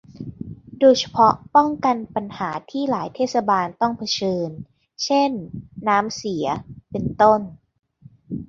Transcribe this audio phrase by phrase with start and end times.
[0.79, 4.49] โดยเฉพาะป้องกันปัญหาที่หลายเทศบาลต้องเผชิญ
[5.03, 5.31] เช่น
[5.87, 6.45] น้ำเสีย
[6.91, 7.41] เป็นต้น